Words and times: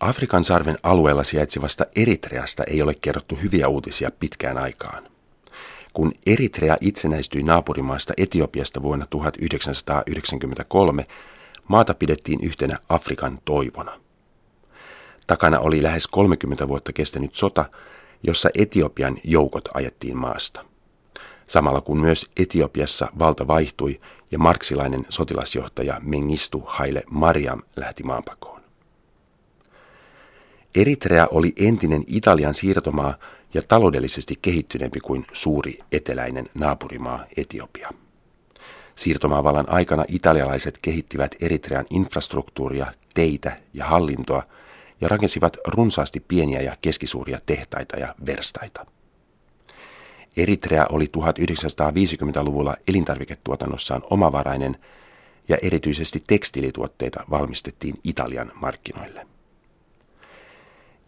Afrikan 0.00 0.44
sarven 0.44 0.78
alueella 0.82 1.24
sijaitsevasta 1.24 1.86
Eritreasta 1.96 2.64
ei 2.64 2.82
ole 2.82 2.94
kerrottu 2.94 3.38
hyviä 3.42 3.68
uutisia 3.68 4.10
pitkään 4.10 4.58
aikaan. 4.58 5.08
Kun 5.92 6.12
Eritrea 6.26 6.76
itsenäistyi 6.80 7.42
naapurimaasta 7.42 8.12
Etiopiasta 8.16 8.82
vuonna 8.82 9.06
1993, 9.06 11.06
maata 11.68 11.94
pidettiin 11.94 12.44
yhtenä 12.44 12.78
Afrikan 12.88 13.38
toivona. 13.44 14.00
Takana 15.26 15.58
oli 15.58 15.82
lähes 15.82 16.06
30 16.06 16.68
vuotta 16.68 16.92
kestänyt 16.92 17.34
sota, 17.34 17.64
jossa 18.22 18.50
Etiopian 18.54 19.16
joukot 19.24 19.68
ajettiin 19.74 20.16
maasta. 20.16 20.64
Samalla 21.46 21.80
kun 21.80 22.00
myös 22.00 22.26
Etiopiassa 22.36 23.08
valta 23.18 23.46
vaihtui 23.46 24.00
ja 24.30 24.38
marksilainen 24.38 25.06
sotilasjohtaja 25.08 26.00
Mengistu 26.02 26.62
Haile 26.66 27.02
Mariam 27.10 27.62
lähti 27.76 28.02
maanpakoon. 28.02 28.49
Eritrea 30.74 31.28
oli 31.30 31.52
entinen 31.56 32.04
Italian 32.06 32.54
siirtomaa 32.54 33.14
ja 33.54 33.62
taloudellisesti 33.62 34.38
kehittyneempi 34.42 35.00
kuin 35.00 35.26
suuri 35.32 35.78
eteläinen 35.92 36.48
naapurimaa 36.54 37.24
Etiopia. 37.36 37.90
Siirtomaavallan 38.94 39.72
aikana 39.72 40.04
italialaiset 40.08 40.78
kehittivät 40.82 41.36
Eritrean 41.40 41.86
infrastruktuuria, 41.90 42.92
teitä 43.14 43.56
ja 43.74 43.84
hallintoa 43.84 44.42
ja 45.00 45.08
rakensivat 45.08 45.56
runsaasti 45.66 46.20
pieniä 46.20 46.60
ja 46.60 46.76
keskisuuria 46.82 47.38
tehtaita 47.46 47.96
ja 47.96 48.14
verstaita. 48.26 48.86
Eritrea 50.36 50.86
oli 50.90 51.04
1950-luvulla 51.04 52.76
elintarviketuotannossaan 52.88 54.02
omavarainen 54.10 54.76
ja 55.48 55.58
erityisesti 55.62 56.22
tekstiilituotteita 56.26 57.24
valmistettiin 57.30 57.94
Italian 58.04 58.52
markkinoille. 58.54 59.26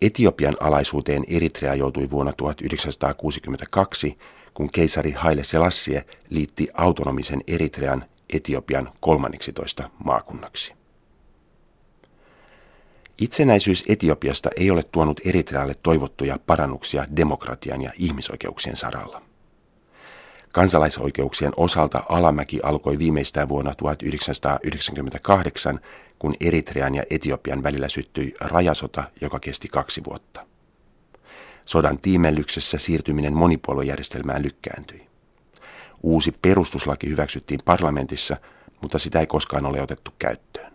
Etiopian 0.03 0.57
alaisuuteen 0.61 1.25
Eritrea 1.29 1.75
joutui 1.75 2.11
vuonna 2.11 2.33
1962, 2.33 4.19
kun 4.55 4.71
keisari 4.73 5.13
Haile 5.13 5.45
Selassie 5.45 6.05
liitti 6.31 6.69
autonomisen 6.75 7.41
Eritrean 7.47 8.05
Etiopian 8.33 8.91
13 9.01 9.91
maakunnaksi. 10.05 10.73
Itsenäisyys 13.19 13.85
Etiopiasta 13.89 14.51
ei 14.57 14.71
ole 14.71 14.83
tuonut 14.83 15.21
Eritrealle 15.25 15.75
toivottuja 15.83 16.39
parannuksia 16.47 17.07
demokratian 17.17 17.83
ja 17.83 17.93
ihmisoikeuksien 17.99 18.77
saralla. 18.77 19.23
Kansalaisoikeuksien 20.53 21.53
osalta 21.57 22.03
alamäki 22.09 22.61
alkoi 22.63 22.99
viimeistään 22.99 23.49
vuonna 23.49 23.75
1998, 23.75 25.81
kun 26.19 26.35
Eritrean 26.41 26.95
ja 26.95 27.03
Etiopian 27.11 27.63
välillä 27.63 27.89
syttyi 27.89 28.35
rajasota, 28.41 29.05
joka 29.21 29.41
kesti 29.41 29.69
kaksi 29.69 30.05
vuotta. 30.05 30.47
Sodan 31.67 31.99
tiimellyksessä 31.99 32.79
siirtyminen 32.79 33.33
monipuoluejärjestelmään 33.33 34.43
lykkääntyi. 34.43 35.07
Uusi 36.03 36.33
perustuslaki 36.43 37.09
hyväksyttiin 37.09 37.61
parlamentissa, 37.65 38.37
mutta 38.83 38.99
sitä 38.99 39.21
ei 39.21 39.27
koskaan 39.27 39.67
ole 39.67 39.83
otettu 39.83 40.11
käyttöön. 40.19 40.73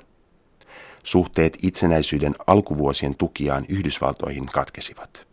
Suhteet 1.04 1.58
itsenäisyyden 1.62 2.36
alkuvuosien 2.48 3.16
tukiaan 3.16 3.66
Yhdysvaltoihin 3.70 4.46
katkesivat. 4.46 5.28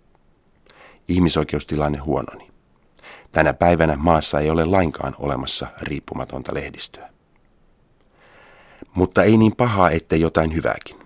Ihmisoikeustilanne 1.08 1.98
huononi. 1.98 2.54
Tänä 3.33 3.53
päivänä 3.53 3.97
maassa 3.97 4.41
ei 4.41 4.51
ole 4.51 4.65
lainkaan 4.65 5.15
olemassa 5.19 5.67
riippumatonta 5.81 6.55
lehdistöä. 6.55 7.11
Mutta 8.95 9.23
ei 9.23 9.37
niin 9.37 9.57
pahaa, 9.57 9.91
ettei 9.91 10.21
jotain 10.21 10.55
hyvääkin. 10.55 10.97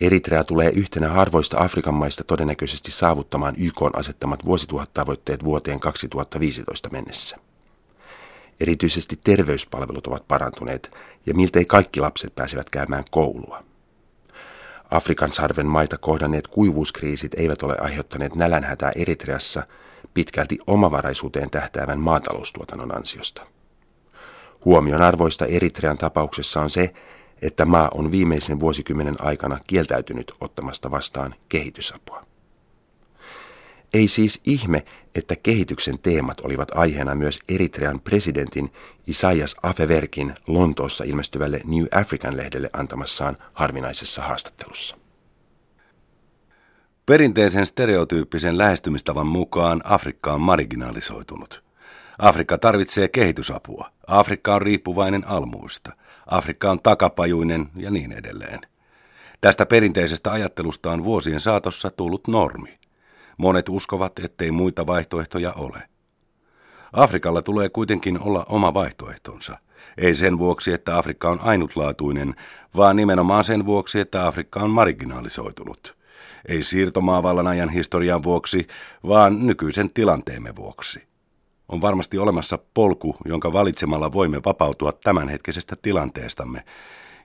Eritrea 0.00 0.44
tulee 0.44 0.70
yhtenä 0.70 1.08
harvoista 1.08 1.58
Afrikan 1.58 1.94
maista 1.94 2.24
todennäköisesti 2.24 2.90
saavuttamaan 2.90 3.54
YK 3.58 3.82
asettamat 3.92 4.44
vuosituhattavoitteet 4.44 5.44
vuoteen 5.44 5.80
2015 5.80 6.88
mennessä. 6.88 7.36
Erityisesti 8.60 9.20
terveyspalvelut 9.24 10.06
ovat 10.06 10.28
parantuneet 10.28 10.90
ja 11.26 11.34
miltei 11.34 11.64
kaikki 11.64 12.00
lapset 12.00 12.34
pääsevät 12.34 12.70
käymään 12.70 13.04
koulua. 13.10 13.64
Afrikan 14.90 15.32
sarven 15.32 15.66
maita 15.66 15.98
kohdanneet 15.98 16.46
kuivuuskriisit 16.46 17.34
eivät 17.34 17.62
ole 17.62 17.76
aiheuttaneet 17.80 18.34
nälänhätää 18.34 18.92
Eritreassa 18.96 19.62
pitkälti 20.14 20.58
omavaraisuuteen 20.66 21.50
tähtäävän 21.50 21.98
maataloustuotannon 21.98 22.96
ansiosta. 22.96 23.46
Huomion 24.64 25.02
arvoista 25.02 25.46
Eritrean 25.46 25.98
tapauksessa 25.98 26.60
on 26.60 26.70
se, 26.70 26.94
että 27.42 27.66
maa 27.66 27.88
on 27.94 28.10
viimeisen 28.10 28.60
vuosikymmenen 28.60 29.16
aikana 29.18 29.58
kieltäytynyt 29.66 30.32
ottamasta 30.40 30.90
vastaan 30.90 31.34
kehitysapua. 31.48 32.24
Ei 33.94 34.08
siis 34.08 34.40
ihme, 34.44 34.84
että 35.14 35.36
kehityksen 35.36 35.98
teemat 35.98 36.40
olivat 36.40 36.68
aiheena 36.74 37.14
myös 37.14 37.38
Eritrean 37.48 38.00
presidentin 38.00 38.72
Isaias 39.06 39.56
Afeverkin 39.62 40.34
Lontoossa 40.46 41.04
ilmestyvälle 41.04 41.60
New 41.64 41.84
African-lehdelle 41.94 42.70
antamassaan 42.72 43.36
harvinaisessa 43.52 44.22
haastattelussa. 44.22 44.99
Perinteisen 47.10 47.66
stereotyyppisen 47.66 48.58
lähestymistavan 48.58 49.26
mukaan 49.26 49.80
Afrikka 49.84 50.32
on 50.32 50.40
marginalisoitunut. 50.40 51.62
Afrikka 52.18 52.58
tarvitsee 52.58 53.08
kehitysapua. 53.08 53.90
Afrikka 54.06 54.54
on 54.54 54.62
riippuvainen 54.62 55.26
almuista. 55.26 55.92
Afrikka 56.26 56.70
on 56.70 56.80
takapajuinen 56.82 57.68
ja 57.76 57.90
niin 57.90 58.12
edelleen. 58.12 58.60
Tästä 59.40 59.66
perinteisestä 59.66 60.32
ajattelusta 60.32 60.92
on 60.92 61.04
vuosien 61.04 61.40
saatossa 61.40 61.90
tullut 61.90 62.28
normi. 62.28 62.78
Monet 63.36 63.68
uskovat, 63.68 64.18
ettei 64.18 64.50
muita 64.50 64.86
vaihtoehtoja 64.86 65.52
ole. 65.52 65.82
Afrikalla 66.92 67.42
tulee 67.42 67.68
kuitenkin 67.68 68.20
olla 68.20 68.46
oma 68.48 68.74
vaihtoehtonsa. 68.74 69.58
Ei 69.98 70.14
sen 70.14 70.38
vuoksi, 70.38 70.72
että 70.72 70.98
Afrikka 70.98 71.30
on 71.30 71.40
ainutlaatuinen, 71.40 72.34
vaan 72.76 72.96
nimenomaan 72.96 73.44
sen 73.44 73.66
vuoksi, 73.66 74.00
että 74.00 74.26
Afrikka 74.26 74.60
on 74.60 74.70
marginalisoitunut. 74.70 75.99
Ei 76.48 76.62
siirtomaavallan 76.62 77.46
ajan 77.46 77.68
historian 77.68 78.22
vuoksi, 78.22 78.66
vaan 79.08 79.46
nykyisen 79.46 79.90
tilanteemme 79.92 80.56
vuoksi. 80.56 81.08
On 81.68 81.80
varmasti 81.80 82.18
olemassa 82.18 82.58
polku, 82.74 83.16
jonka 83.24 83.52
valitsemalla 83.52 84.12
voimme 84.12 84.40
vapautua 84.44 84.92
tämänhetkisestä 84.92 85.76
tilanteestamme 85.82 86.64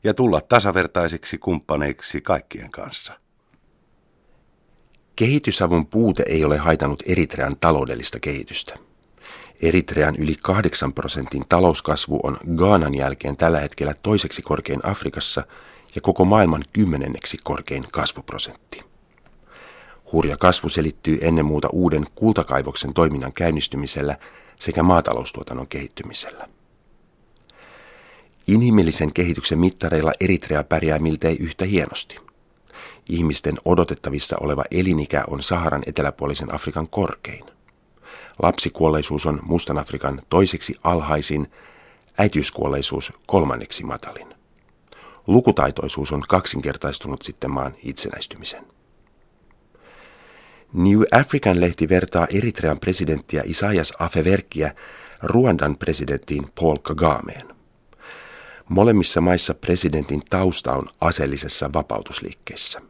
ja 0.04 0.14
tulla 0.14 0.42
tasavertaisiksi 0.42 1.38
kumppaneiksi 1.38 2.22
kaikkien 2.22 2.72
kanssa. 2.72 3.20
Kehitysavun 5.16 5.88
puute 5.88 6.24
ei 6.28 6.46
ole 6.46 6.58
haitannut 6.58 7.04
Eritrean 7.06 7.56
taloudellista 7.62 8.20
kehitystä. 8.20 8.76
Eritrean 9.62 10.16
yli 10.18 10.36
8 10.42 10.94
prosentin 10.94 11.46
talouskasvu 11.50 12.20
on 12.24 12.38
Gaanan 12.56 12.96
jälkeen 12.96 13.38
tällä 13.38 13.60
hetkellä 13.60 13.94
toiseksi 14.04 14.42
korkein 14.42 14.80
Afrikassa 14.84 15.44
ja 15.96 16.02
koko 16.02 16.26
maailman 16.26 16.64
kymmenenneksi 16.74 17.38
korkein 17.44 17.84
kasvuprosentti. 17.92 18.95
Hurja 20.12 20.38
kasvu 20.38 20.70
selittyy 20.70 21.18
ennen 21.22 21.46
muuta 21.46 21.68
uuden 21.74 22.06
kultakaivoksen 22.16 22.94
toiminnan 22.94 23.34
käynnistymisellä 23.34 24.18
sekä 24.60 24.84
maataloustuotannon 24.84 25.68
kehittymisellä. 25.68 26.48
Inhimillisen 28.48 29.14
kehityksen 29.14 29.60
mittareilla 29.60 30.12
Eritrea 30.20 30.64
pärjää 30.64 31.00
miltei 31.00 31.38
yhtä 31.40 31.66
hienosti. 31.66 32.18
Ihmisten 33.10 33.58
odotettavissa 33.66 34.38
oleva 34.40 34.64
elinikä 34.72 35.24
on 35.28 35.44
Saharan 35.44 35.84
eteläpuolisen 35.86 36.56
Afrikan 36.56 36.88
korkein. 36.88 37.46
Lapsikuolleisuus 38.42 39.26
on 39.26 39.40
Mustan 39.44 39.78
Afrikan 39.78 40.22
toiseksi 40.30 40.76
alhaisin, 40.84 41.52
äitiyskuolleisuus 42.18 43.14
kolmanneksi 43.26 43.84
matalin. 43.84 44.36
Lukutaitoisuus 45.28 46.12
on 46.12 46.22
kaksinkertaistunut 46.22 47.22
sitten 47.22 47.52
maan 47.52 47.76
itsenäistymisen. 47.84 48.66
New 50.76 51.02
African-lehti 51.12 51.90
vertaa 51.90 52.28
Eritrean 52.34 52.80
presidenttiä 52.80 53.44
Isaias 53.46 53.94
Afeverkiä 54.00 54.76
Ruandan 55.24 55.78
presidenttiin 55.78 56.48
Paul 56.60 56.78
Kagameen. 56.82 57.56
Molemmissa 58.70 59.22
maissa 59.22 59.54
presidentin 59.54 60.22
tausta 60.30 60.74
on 60.74 60.88
aseellisessa 61.02 61.70
vapautusliikkeessä. 61.74 62.82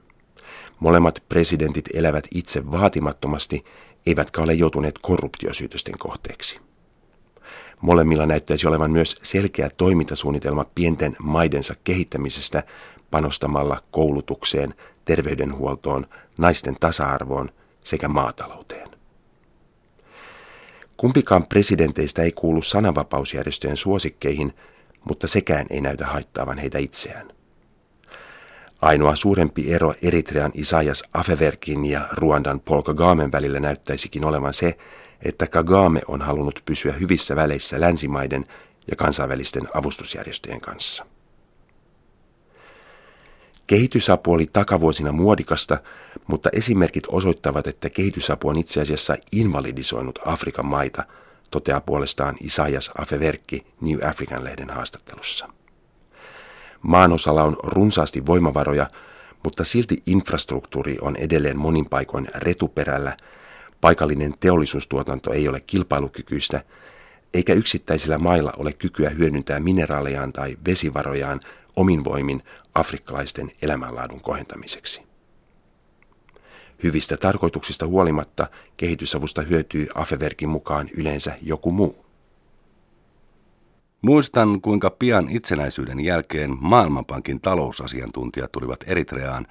Molemmat 0.79 1.23
presidentit 1.29 1.89
elävät 1.93 2.27
itse 2.35 2.71
vaatimattomasti, 2.71 3.65
eivätkä 4.05 4.41
ole 4.41 4.53
joutuneet 4.53 4.99
korruptiosyytösten 5.01 5.97
kohteeksi. 5.97 6.59
Molemmilla 7.81 8.25
näyttäisi 8.25 8.67
olevan 8.67 8.91
myös 8.91 9.15
selkeä 9.23 9.69
toimintasuunnitelma 9.77 10.65
pienten 10.75 11.15
maidensa 11.19 11.75
kehittämisestä 11.83 12.63
panostamalla 13.11 13.79
koulutukseen, 13.91 14.73
terveydenhuoltoon, 15.05 16.07
naisten 16.38 16.75
tasa-arvoon 16.79 17.51
sekä 17.85 18.07
maatalouteen. 18.07 18.89
Kumpikaan 20.97 21.47
presidenteistä 21.47 22.21
ei 22.21 22.31
kuulu 22.31 22.61
sananvapausjärjestöjen 22.61 23.77
suosikkeihin, 23.77 24.53
mutta 25.05 25.27
sekään 25.27 25.65
ei 25.69 25.81
näytä 25.81 26.05
haittaavan 26.05 26.57
heitä 26.57 26.77
itseään. 26.77 27.31
Ainoa 28.81 29.15
suurempi 29.15 29.73
ero 29.73 29.93
Eritrean 30.01 30.51
Isaias 30.53 31.03
Afeverkin 31.13 31.85
ja 31.85 32.07
Ruandan 32.11 32.59
Paul 32.59 32.81
Kagamen 32.81 33.31
välillä 33.31 33.59
näyttäisikin 33.59 34.25
olevan 34.25 34.53
se, 34.53 34.77
että 35.21 35.47
Kagame 35.47 36.01
on 36.07 36.21
halunnut 36.21 36.61
pysyä 36.65 36.93
hyvissä 36.93 37.35
väleissä 37.35 37.81
länsimaiden 37.81 38.45
ja 38.91 38.95
kansainvälisten 38.95 39.67
avustusjärjestöjen 39.73 40.61
kanssa. 40.61 41.05
Kehitysapu 43.67 44.33
oli 44.33 44.50
takavuosina 44.53 45.12
muodikasta, 45.12 45.77
mutta 46.27 46.50
esimerkit 46.53 47.03
osoittavat, 47.07 47.67
että 47.67 47.89
kehitysapu 47.89 48.50
on 48.50 48.57
itse 48.57 48.81
asiassa 48.81 49.15
invalidisoinut 49.31 50.19
Afrikan 50.25 50.65
maita, 50.65 51.03
toteaa 51.51 51.81
puolestaan 51.81 52.35
Isaias 52.41 52.91
Afeverkki 52.97 53.67
New 53.81 53.97
African-lehden 54.07 54.69
haastattelussa. 54.69 55.50
Maanosalla 56.81 57.44
on 57.44 57.57
runsaasti 57.63 58.25
voimavaroja, 58.25 58.89
mutta 59.44 59.63
silti 59.63 60.03
infrastruktuuri 60.06 60.97
on 61.01 61.15
edelleen 61.15 61.57
monin 61.57 61.85
paikoin 61.85 62.27
retuperällä, 62.35 63.17
paikallinen 63.81 64.33
teollisuustuotanto 64.39 65.33
ei 65.33 65.47
ole 65.47 65.59
kilpailukykyistä, 65.59 66.62
eikä 67.33 67.53
yksittäisillä 67.53 68.17
mailla 68.17 68.53
ole 68.57 68.73
kykyä 68.73 69.09
hyödyntää 69.09 69.59
mineraalejaan 69.59 70.33
tai 70.33 70.57
vesivarojaan 70.65 71.39
omin 71.75 72.04
voimin 72.04 72.44
afrikkalaisten 72.75 73.51
elämänlaadun 73.62 74.22
kohentamiseksi. 74.22 75.01
Hyvistä 76.83 77.18
tarkoituksista 77.18 77.88
huolimatta 77.88 78.48
kehitysavusta 78.77 79.42
hyötyy 79.42 79.88
Afeverkin 79.95 80.50
mukaan 80.50 80.89
yleensä 80.98 81.36
joku 81.42 81.72
muu. 81.72 82.06
Muistan, 84.01 84.62
kuinka 84.62 84.89
pian 84.89 85.30
itsenäisyyden 85.30 86.00
jälkeen 86.00 86.57
Maailmanpankin 86.60 87.42
talousasiantuntijat 87.42 88.51
tulivat 88.51 88.80
Eritreaan 88.88 89.48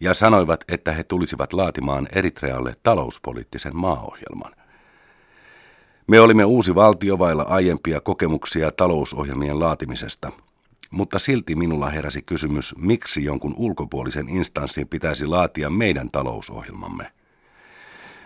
ja 0.00 0.14
sanoivat, 0.14 0.64
että 0.68 0.92
he 0.92 1.04
tulisivat 1.04 1.52
laatimaan 1.52 2.08
Eritrealle 2.14 2.74
talouspoliittisen 2.82 3.76
maaohjelman. 3.76 4.52
Me 6.06 6.20
olimme 6.20 6.44
uusi 6.44 6.74
valtio 6.74 7.18
vailla 7.18 7.42
aiempia 7.42 8.00
kokemuksia 8.00 8.70
talousohjelmien 8.70 9.60
laatimisesta, 9.60 10.32
mutta 10.90 11.18
silti 11.18 11.54
minulla 11.54 11.90
heräsi 11.90 12.22
kysymys, 12.22 12.74
miksi 12.78 13.24
jonkun 13.24 13.54
ulkopuolisen 13.56 14.28
instanssin 14.28 14.88
pitäisi 14.88 15.26
laatia 15.26 15.70
meidän 15.70 16.10
talousohjelmamme. 16.10 17.12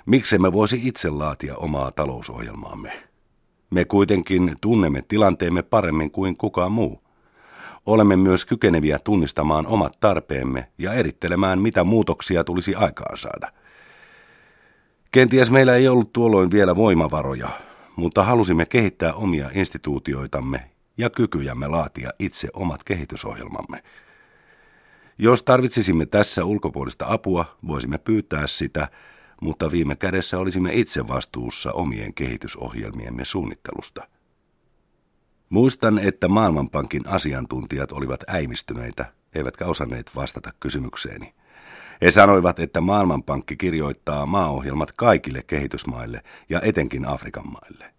Miksi 0.06 0.38
me 0.38 0.52
voisi 0.52 0.80
itse 0.84 1.10
laatia 1.10 1.56
omaa 1.56 1.90
talousohjelmaamme? 1.90 2.92
Me 3.70 3.84
kuitenkin 3.84 4.56
tunnemme 4.60 5.02
tilanteemme 5.08 5.62
paremmin 5.62 6.10
kuin 6.10 6.36
kukaan 6.36 6.72
muu. 6.72 7.02
Olemme 7.86 8.16
myös 8.16 8.44
kykeneviä 8.44 8.98
tunnistamaan 8.98 9.66
omat 9.66 10.00
tarpeemme 10.00 10.68
ja 10.78 10.92
erittelemään, 10.92 11.58
mitä 11.58 11.84
muutoksia 11.84 12.44
tulisi 12.44 12.74
aikaan 12.74 13.18
saada. 13.18 13.52
Kenties 15.10 15.50
meillä 15.50 15.76
ei 15.76 15.88
ollut 15.88 16.12
tuolloin 16.12 16.50
vielä 16.50 16.76
voimavaroja, 16.76 17.48
mutta 17.96 18.24
halusimme 18.24 18.66
kehittää 18.66 19.12
omia 19.12 19.50
instituutioitamme 19.54 20.71
ja 20.98 21.10
kykyjämme 21.10 21.68
laatia 21.68 22.10
itse 22.18 22.48
omat 22.54 22.84
kehitysohjelmamme. 22.84 23.82
Jos 25.18 25.42
tarvitsisimme 25.42 26.06
tässä 26.06 26.44
ulkopuolista 26.44 27.06
apua, 27.08 27.58
voisimme 27.66 27.98
pyytää 27.98 28.46
sitä, 28.46 28.88
mutta 29.40 29.70
viime 29.70 29.96
kädessä 29.96 30.38
olisimme 30.38 30.70
itse 30.72 31.08
vastuussa 31.08 31.72
omien 31.72 32.14
kehitysohjelmiemme 32.14 33.24
suunnittelusta. 33.24 34.08
Muistan, 35.48 35.98
että 35.98 36.28
Maailmanpankin 36.28 37.08
asiantuntijat 37.08 37.92
olivat 37.92 38.20
äimistyneitä, 38.28 39.12
eivätkä 39.34 39.66
osanneet 39.66 40.10
vastata 40.16 40.50
kysymykseeni. 40.60 41.34
He 42.02 42.10
sanoivat, 42.10 42.58
että 42.58 42.80
Maailmanpankki 42.80 43.56
kirjoittaa 43.56 44.26
maaohjelmat 44.26 44.92
kaikille 44.92 45.42
kehitysmaille 45.46 46.22
ja 46.48 46.60
etenkin 46.60 47.08
Afrikan 47.08 47.52
maille. 47.52 47.94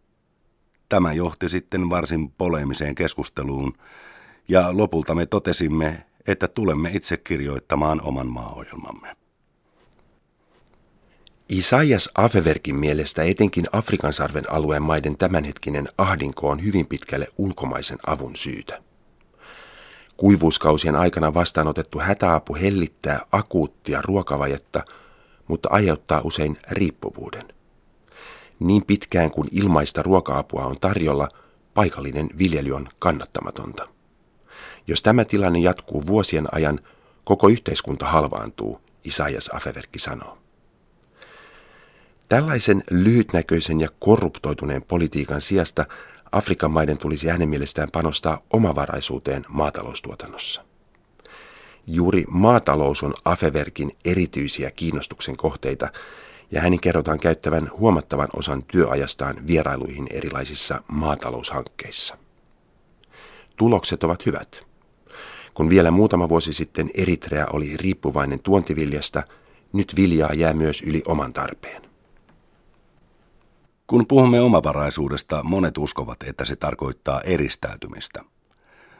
Tämä 0.93 1.13
johti 1.13 1.49
sitten 1.49 1.89
varsin 1.89 2.31
poleemiseen 2.31 2.95
keskusteluun, 2.95 3.73
ja 4.47 4.77
lopulta 4.77 5.15
me 5.15 5.25
totesimme, 5.25 6.05
että 6.27 6.47
tulemme 6.47 6.91
itse 6.93 7.17
kirjoittamaan 7.17 8.01
oman 8.01 8.27
maaohjelmamme. 8.27 9.15
Isaias 11.49 12.09
Afeverkin 12.15 12.75
mielestä 12.75 13.23
etenkin 13.23 13.65
Afrikan 13.71 14.13
sarven 14.13 14.51
alueen 14.51 14.81
maiden 14.81 15.17
tämänhetkinen 15.17 15.87
ahdinko 15.97 16.49
on 16.49 16.63
hyvin 16.63 16.85
pitkälle 16.85 17.27
ulkomaisen 17.37 17.97
avun 18.07 18.35
syytä. 18.35 18.81
Kuivuuskausien 20.17 20.95
aikana 20.95 21.33
vastaanotettu 21.33 21.99
hätäapu 21.99 22.55
hellittää 22.55 23.25
akuuttia 23.31 24.01
ruokavajetta, 24.01 24.85
mutta 25.47 25.69
aiheuttaa 25.71 26.21
usein 26.23 26.57
riippuvuuden. 26.69 27.62
Niin 28.63 28.85
pitkään 28.85 29.31
kuin 29.31 29.47
ilmaista 29.51 30.03
ruoka-apua 30.03 30.65
on 30.65 30.79
tarjolla, 30.81 31.29
paikallinen 31.73 32.29
viljely 32.37 32.71
on 32.71 32.89
kannattamatonta. 32.99 33.87
Jos 34.87 35.03
tämä 35.03 35.25
tilanne 35.25 35.59
jatkuu 35.59 36.07
vuosien 36.07 36.47
ajan, 36.51 36.79
koko 37.23 37.47
yhteiskunta 37.47 38.05
halvaantuu, 38.05 38.81
Isaias 39.03 39.49
Afeverkki 39.53 39.99
sanoo. 39.99 40.37
Tällaisen 42.29 42.83
lyhytnäköisen 42.91 43.81
ja 43.81 43.87
korruptoituneen 43.99 44.81
politiikan 44.83 45.41
sijasta 45.41 45.85
Afrikan 46.31 46.71
maiden 46.71 46.97
tulisi 46.97 47.27
hänen 47.27 47.49
mielestään 47.49 47.91
panostaa 47.91 48.41
omavaraisuuteen 48.53 49.45
maataloustuotannossa. 49.47 50.65
Juuri 51.87 52.25
maatalous 52.27 53.03
on 53.03 53.13
Afeverkin 53.25 53.91
erityisiä 54.05 54.71
kiinnostuksen 54.71 55.37
kohteita, 55.37 55.89
ja 56.53 56.61
hänen 56.61 56.79
kerrotaan 56.79 57.19
käyttävän 57.19 57.71
huomattavan 57.77 58.27
osan 58.35 58.63
työajastaan 58.63 59.47
vierailuihin 59.47 60.07
erilaisissa 60.11 60.83
maataloushankkeissa. 60.87 62.17
Tulokset 63.57 64.03
ovat 64.03 64.25
hyvät. 64.25 64.65
Kun 65.53 65.69
vielä 65.69 65.91
muutama 65.91 66.29
vuosi 66.29 66.53
sitten 66.53 66.89
Eritrea 66.93 67.47
oli 67.53 67.77
riippuvainen 67.77 68.39
tuontiviljasta, 68.39 69.23
nyt 69.73 69.93
viljaa 69.95 70.33
jää 70.33 70.53
myös 70.53 70.81
yli 70.81 71.01
oman 71.07 71.33
tarpeen. 71.33 71.81
Kun 73.87 74.07
puhumme 74.07 74.41
omavaraisuudesta, 74.41 75.43
monet 75.43 75.77
uskovat, 75.77 76.23
että 76.23 76.45
se 76.45 76.55
tarkoittaa 76.55 77.21
eristäytymistä. 77.21 78.21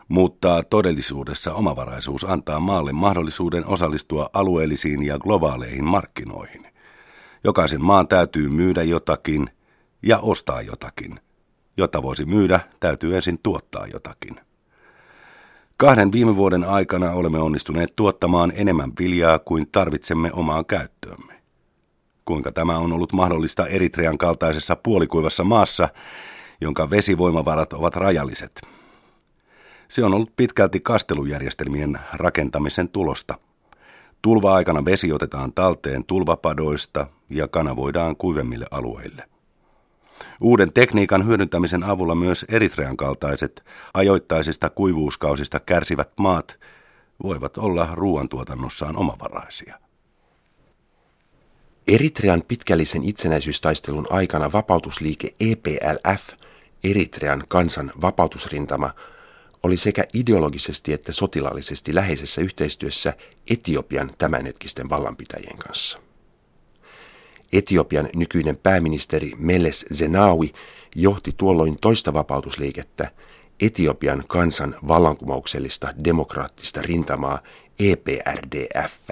Mutta 0.07 0.63
todellisuudessa 0.63 1.53
omavaraisuus 1.53 2.23
antaa 2.23 2.59
maalle 2.59 2.93
mahdollisuuden 2.93 3.65
osallistua 3.65 4.29
alueellisiin 4.33 5.03
ja 5.03 5.19
globaaleihin 5.19 5.85
markkinoihin. 5.85 6.72
Jokaisen 7.43 7.83
maan 7.83 8.07
täytyy 8.07 8.49
myydä 8.49 8.83
jotakin 8.83 9.49
ja 10.03 10.19
ostaa 10.19 10.61
jotakin. 10.61 11.19
Jotta 11.77 12.03
voisi 12.03 12.25
myydä, 12.25 12.59
täytyy 12.79 13.15
ensin 13.15 13.39
tuottaa 13.43 13.87
jotakin. 13.87 14.39
Kahden 15.77 16.11
viime 16.11 16.35
vuoden 16.35 16.63
aikana 16.63 17.11
olemme 17.11 17.39
onnistuneet 17.39 17.95
tuottamaan 17.95 18.53
enemmän 18.55 18.91
viljaa 18.99 19.39
kuin 19.39 19.67
tarvitsemme 19.71 20.31
omaan 20.33 20.65
käyttöömme. 20.65 21.33
Kuinka 22.25 22.51
tämä 22.51 22.77
on 22.77 22.93
ollut 22.93 23.13
mahdollista 23.13 23.67
Eritrean 23.67 24.17
kaltaisessa 24.17 24.75
puolikuivassa 24.75 25.43
maassa, 25.43 25.89
jonka 26.61 26.89
vesivoimavarat 26.89 27.73
ovat 27.73 27.95
rajalliset. 27.95 28.61
Se 29.87 30.05
on 30.05 30.13
ollut 30.13 30.35
pitkälti 30.35 30.79
kastelujärjestelmien 30.79 31.99
rakentamisen 32.13 32.89
tulosta. 32.89 33.35
Tulva-aikana 34.23 34.85
vesi 34.85 35.11
otetaan 35.11 35.53
talteen 35.53 36.03
tulvapadoista 36.05 37.07
ja 37.29 37.47
kanavoidaan 37.47 38.15
kuivemmille 38.15 38.65
alueille. 38.71 39.23
Uuden 40.41 40.73
tekniikan 40.73 41.27
hyödyntämisen 41.27 41.83
avulla 41.83 42.15
myös 42.15 42.45
Eritrean 42.49 42.97
kaltaiset 42.97 43.63
ajoittaisista 43.93 44.69
kuivuuskausista 44.69 45.59
kärsivät 45.59 46.09
maat 46.19 46.59
voivat 47.23 47.57
olla 47.57 47.89
ruoantuotannossaan 47.93 48.97
omavaraisia. 48.97 49.79
Eritrean 51.87 52.43
pitkällisen 52.47 53.03
itsenäisyystaistelun 53.03 54.07
aikana 54.09 54.51
vapautusliike 54.51 55.35
EPLF, 55.39 56.29
Eritrean 56.83 57.43
kansan 57.47 57.91
vapautusrintama, 58.01 58.93
oli 59.63 59.77
sekä 59.77 60.03
ideologisesti 60.13 60.93
että 60.93 61.11
sotilaallisesti 61.11 61.95
läheisessä 61.95 62.41
yhteistyössä 62.41 63.13
Etiopian 63.49 64.11
tämänhetkisten 64.17 64.89
vallanpitäjien 64.89 65.57
kanssa. 65.57 65.99
Etiopian 67.53 68.09
nykyinen 68.15 68.57
pääministeri 68.57 69.31
Meles 69.37 69.85
Zenawi 69.93 70.53
johti 70.95 71.33
tuolloin 71.37 71.77
toista 71.81 72.13
vapautusliikettä, 72.13 73.11
Etiopian 73.59 74.23
kansan 74.27 74.75
vallankumouksellista 74.87 75.93
demokraattista 76.03 76.81
rintamaa 76.81 77.39
EPRDF, 77.79 79.09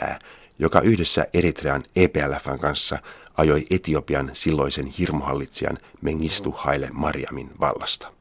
joka 0.60 0.82
yhdessä 0.82 1.28
Eritrean 1.34 1.84
EPLFn 1.96 2.60
kanssa 2.60 3.00
ajoi 3.38 3.66
Etiopian 3.70 4.30
silloisen 4.34 4.86
hirmuhallitsijan 4.86 5.78
Mengistu 6.02 6.52
Haile 6.52 6.90
Mariamin 6.94 7.52
vallasta. 7.60 8.21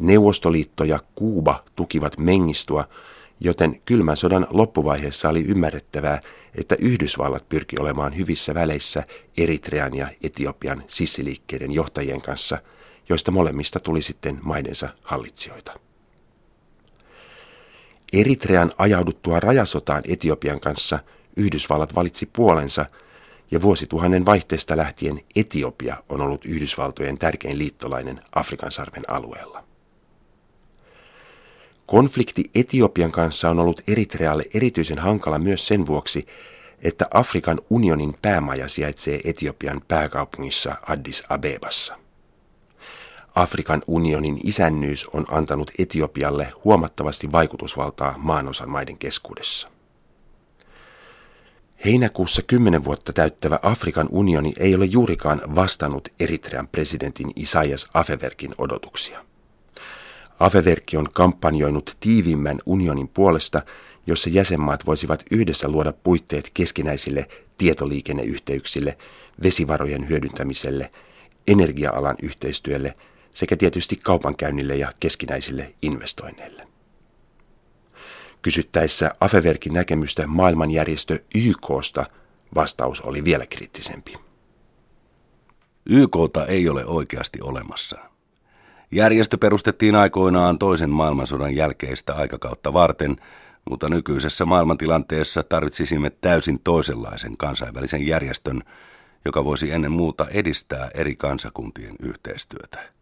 Neuvostoliitto 0.00 0.84
ja 0.84 1.00
Kuuba 1.14 1.64
tukivat 1.76 2.18
Mengistua 2.18 2.88
joten 3.40 3.80
kylmän 3.84 4.16
sodan 4.16 4.46
loppuvaiheessa 4.50 5.28
oli 5.28 5.44
ymmärrettävää, 5.44 6.20
että 6.54 6.76
Yhdysvallat 6.78 7.48
pyrki 7.48 7.76
olemaan 7.78 8.16
hyvissä 8.16 8.54
väleissä 8.54 9.04
Eritrean 9.36 9.94
ja 9.94 10.08
Etiopian 10.22 10.82
sissiliikkeiden 10.88 11.72
johtajien 11.72 12.22
kanssa, 12.22 12.58
joista 13.08 13.30
molemmista 13.30 13.80
tuli 13.80 14.02
sitten 14.02 14.38
maidensa 14.42 14.88
hallitsijoita. 15.02 15.74
Eritrean 18.12 18.72
ajauduttua 18.78 19.40
rajasotaan 19.40 20.02
Etiopian 20.08 20.60
kanssa 20.60 20.98
Yhdysvallat 21.36 21.94
valitsi 21.94 22.26
puolensa 22.26 22.86
ja 23.50 23.62
vuosituhannen 23.62 24.24
vaihteesta 24.24 24.76
lähtien 24.76 25.20
Etiopia 25.36 25.96
on 26.08 26.20
ollut 26.20 26.44
Yhdysvaltojen 26.44 27.18
tärkein 27.18 27.58
liittolainen 27.58 28.20
Afrikan 28.32 28.72
sarven 28.72 29.10
alueella. 29.10 29.67
Konflikti 31.88 32.44
Etiopian 32.54 33.12
kanssa 33.12 33.50
on 33.50 33.58
ollut 33.58 33.80
Eritrealle 33.88 34.44
erityisen 34.54 34.98
hankala 34.98 35.38
myös 35.38 35.66
sen 35.66 35.86
vuoksi, 35.86 36.26
että 36.82 37.06
Afrikan 37.14 37.60
unionin 37.70 38.14
päämaja 38.22 38.68
sijaitsee 38.68 39.20
Etiopian 39.24 39.82
pääkaupungissa 39.88 40.76
Addis 40.88 41.24
Abebassa. 41.28 41.98
Afrikan 43.34 43.82
unionin 43.86 44.38
isännyys 44.44 45.06
on 45.06 45.26
antanut 45.30 45.70
Etiopialle 45.78 46.52
huomattavasti 46.64 47.32
vaikutusvaltaa 47.32 48.14
maanosan 48.18 48.70
maiden 48.70 48.98
keskuudessa. 48.98 49.70
Heinäkuussa 51.84 52.42
kymmenen 52.42 52.84
vuotta 52.84 53.12
täyttävä 53.12 53.58
Afrikan 53.62 54.08
unioni 54.10 54.52
ei 54.58 54.74
ole 54.74 54.84
juurikaan 54.84 55.42
vastannut 55.54 56.08
Eritrean 56.20 56.68
presidentin 56.68 57.30
Isaias 57.36 57.90
Afeverkin 57.94 58.54
odotuksia. 58.58 59.27
Afeverkki 60.40 60.96
on 60.96 61.08
kampanjoinut 61.12 61.96
tiiviimmän 62.00 62.58
unionin 62.66 63.08
puolesta, 63.08 63.62
jossa 64.06 64.30
jäsenmaat 64.30 64.86
voisivat 64.86 65.24
yhdessä 65.30 65.68
luoda 65.68 65.92
puitteet 65.92 66.50
keskinäisille 66.54 67.28
tietoliikenneyhteyksille, 67.58 68.98
vesivarojen 69.42 70.08
hyödyntämiselle, 70.08 70.90
energia-alan 71.48 72.16
yhteistyölle 72.22 72.94
sekä 73.30 73.56
tietysti 73.56 73.96
kaupankäynnille 73.96 74.76
ja 74.76 74.92
keskinäisille 75.00 75.74
investoinneille. 75.82 76.68
Kysyttäessä 78.42 79.14
Afeverkin 79.20 79.74
näkemystä 79.74 80.26
maailmanjärjestö 80.26 81.18
YKsta 81.34 82.06
vastaus 82.54 83.00
oli 83.00 83.24
vielä 83.24 83.46
kriittisempi. 83.46 84.14
YKta 85.86 86.46
ei 86.46 86.68
ole 86.68 86.86
oikeasti 86.86 87.40
olemassa. 87.40 87.98
Järjestö 88.90 89.38
perustettiin 89.38 89.94
aikoinaan 89.94 90.58
toisen 90.58 90.90
maailmansodan 90.90 91.54
jälkeistä 91.54 92.14
aikakautta 92.14 92.72
varten, 92.72 93.16
mutta 93.70 93.88
nykyisessä 93.88 94.44
maailmantilanteessa 94.44 95.42
tarvitsisimme 95.42 96.10
täysin 96.10 96.60
toisenlaisen 96.64 97.36
kansainvälisen 97.36 98.06
järjestön, 98.06 98.62
joka 99.24 99.44
voisi 99.44 99.70
ennen 99.70 99.92
muuta 99.92 100.26
edistää 100.28 100.90
eri 100.94 101.16
kansakuntien 101.16 101.94
yhteistyötä. 102.02 102.92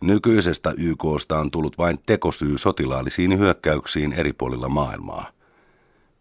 Nykyisestä 0.00 0.74
YKsta 0.76 1.38
on 1.38 1.50
tullut 1.50 1.78
vain 1.78 1.98
tekosyy 2.06 2.58
sotilaallisiin 2.58 3.38
hyökkäyksiin 3.38 4.12
eri 4.12 4.32
puolilla 4.32 4.68
maailmaa. 4.68 5.30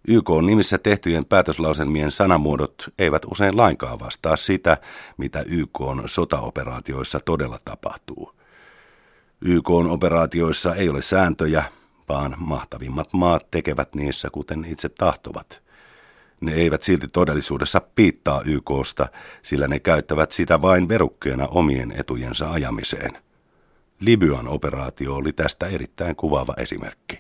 YK 0.08 0.30
nimissä 0.46 0.78
tehtyjen 0.78 1.26
päätöslauselmien 1.26 2.12
sanamuodot 2.12 2.90
eivät 3.00 3.26
usein 3.32 3.58
lainkaan 3.58 4.00
vastaa 4.00 4.36
sitä, 4.36 4.78
mitä 5.18 5.44
YK 5.48 5.80
sotaoperaatioissa 6.06 7.20
todella 7.26 7.60
tapahtuu. 7.66 8.43
YK 9.46 9.70
on 9.70 9.88
operaatioissa 9.88 10.76
ei 10.76 10.90
ole 10.90 11.02
sääntöjä, 11.02 11.64
vaan 12.10 12.36
mahtavimmat 12.38 13.14
maat 13.14 13.52
tekevät 13.52 13.96
niissä 13.96 14.30
kuten 14.30 14.66
itse 14.70 14.90
tahtovat. 14.90 15.62
Ne 16.42 16.54
eivät 16.54 16.84
silti 16.84 17.08
todellisuudessa 17.08 17.82
piittaa 17.96 18.42
YKsta, 18.46 19.08
sillä 19.42 19.68
ne 19.68 19.80
käyttävät 19.80 20.32
sitä 20.32 20.62
vain 20.62 20.88
verukkeena 20.90 21.48
omien 21.48 21.92
etujensa 21.92 22.52
ajamiseen. 22.52 23.12
Libyan 24.00 24.48
operaatio 24.48 25.16
oli 25.16 25.34
tästä 25.34 25.68
erittäin 25.68 26.16
kuvaava 26.16 26.54
esimerkki. 26.58 27.20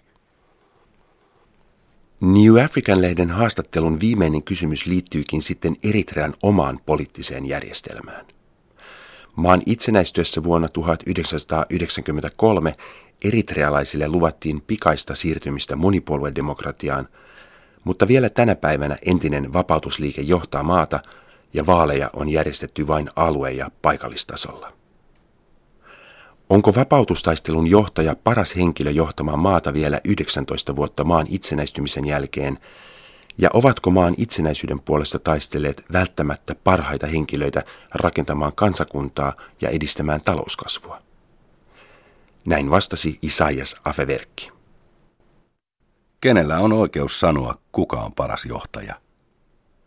New 2.21 2.63
African-lehden 2.65 3.29
haastattelun 3.29 3.99
viimeinen 3.99 4.43
kysymys 4.43 4.85
liittyykin 4.85 5.41
sitten 5.41 5.75
Eritrean 5.83 6.33
omaan 6.43 6.79
poliittiseen 6.85 7.45
järjestelmään. 7.45 8.32
Maan 9.35 9.61
itsenäistyessä 9.65 10.43
vuonna 10.43 10.69
1993 10.69 12.75
eritrealaisille 13.23 14.07
luvattiin 14.07 14.61
pikaista 14.61 15.15
siirtymistä 15.15 15.75
monipuoluedemokratiaan, 15.75 17.07
mutta 17.83 18.07
vielä 18.07 18.29
tänä 18.29 18.55
päivänä 18.55 18.97
entinen 19.05 19.53
vapautusliike 19.53 20.21
johtaa 20.21 20.63
maata 20.63 20.99
ja 21.53 21.65
vaaleja 21.65 22.09
on 22.13 22.29
järjestetty 22.29 22.87
vain 22.87 23.09
alue- 23.15 23.51
ja 23.51 23.71
paikallistasolla. 23.81 24.73
Onko 26.49 26.75
vapautustaistelun 26.75 27.67
johtaja 27.67 28.15
paras 28.23 28.55
henkilö 28.55 28.91
johtamaan 28.91 29.39
maata 29.39 29.73
vielä 29.73 29.99
19 30.03 30.75
vuotta 30.75 31.03
maan 31.03 31.27
itsenäistymisen 31.29 32.05
jälkeen, 32.05 32.59
ja 33.37 33.49
ovatko 33.53 33.91
maan 33.91 34.15
itsenäisyyden 34.17 34.79
puolesta 34.79 35.19
taistelleet 35.19 35.85
välttämättä 35.93 36.55
parhaita 36.63 37.07
henkilöitä 37.07 37.63
rakentamaan 37.93 38.53
kansakuntaa 38.55 39.33
ja 39.61 39.69
edistämään 39.69 40.21
talouskasvua? 40.21 41.01
Näin 42.45 42.69
vastasi 42.69 43.19
Isaias 43.21 43.75
Afeverkki. 43.85 44.51
Kenellä 46.21 46.59
on 46.59 46.73
oikeus 46.73 47.19
sanoa, 47.19 47.57
kuka 47.71 48.01
on 48.01 48.13
paras 48.13 48.45
johtaja? 48.45 48.95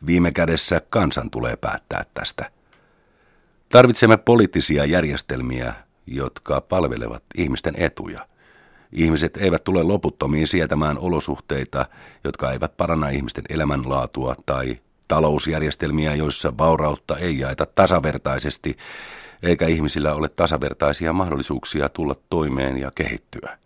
Viime 0.07 0.33
kädessä 0.33 0.81
kansan 0.91 1.31
tulee 1.31 1.57
päättää 1.57 2.05
tästä. 2.15 2.51
Tarvitsemme 3.69 4.17
poliittisia 4.17 4.85
järjestelmiä, 4.85 5.75
jotka 6.07 6.61
palvelevat 6.61 7.23
ihmisten 7.37 7.75
etuja. 7.79 8.27
Ihmiset 8.93 9.37
eivät 9.37 9.65
tule 9.65 9.83
loputtomiin 9.83 10.49
sietämään 10.49 10.99
olosuhteita, 10.99 11.87
jotka 12.25 12.53
eivät 12.53 12.77
paranna 12.77 13.09
ihmisten 13.09 13.45
elämänlaatua 13.49 14.35
tai 14.47 14.79
talousjärjestelmiä, 15.09 16.15
joissa 16.15 16.59
vaurautta 16.59 17.19
ei 17.19 17.39
jaeta 17.39 17.67
tasavertaisesti, 17.67 18.77
eikä 19.43 19.67
ihmisillä 19.67 20.15
ole 20.15 20.29
tasavertaisia 20.29 21.13
mahdollisuuksia 21.13 21.89
tulla 21.89 22.15
toimeen 22.31 22.79
ja 22.79 22.91
kehittyä. 22.95 23.59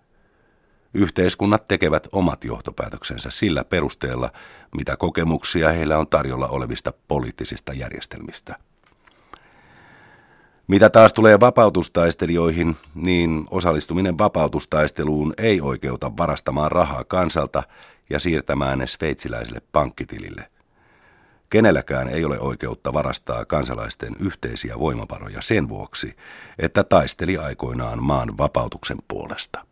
Yhteiskunnat 0.94 1.68
tekevät 1.68 2.08
omat 2.12 2.44
johtopäätöksensä 2.44 3.30
sillä 3.30 3.64
perusteella, 3.64 4.30
mitä 4.76 4.96
kokemuksia 4.96 5.72
heillä 5.72 5.98
on 5.98 6.06
tarjolla 6.06 6.48
olevista 6.48 6.92
poliittisista 7.08 7.72
järjestelmistä. 7.72 8.56
Mitä 10.70 10.90
taas 10.90 11.12
tulee 11.12 11.40
vapautustaistelijoihin, 11.40 12.76
niin 12.94 13.46
osallistuminen 13.50 14.18
vapautustaisteluun 14.18 15.34
ei 15.38 15.60
oikeuta 15.60 16.16
varastamaan 16.16 16.72
rahaa 16.72 17.04
kansalta 17.04 17.62
ja 18.10 18.18
siirtämään 18.18 18.78
ne 18.78 18.86
sveitsiläiselle 18.86 19.60
pankkitilille. 19.72 20.50
Kenelläkään 21.50 22.08
ei 22.08 22.24
ole 22.24 22.40
oikeutta 22.40 22.92
varastaa 22.92 23.44
kansalaisten 23.44 24.16
yhteisiä 24.20 24.78
voimavaroja 24.78 25.42
sen 25.42 25.68
vuoksi, 25.68 26.16
että 26.58 26.84
taisteli 26.84 27.36
aikoinaan 27.36 28.02
maan 28.02 28.38
vapautuksen 28.38 28.98
puolesta. 29.08 29.69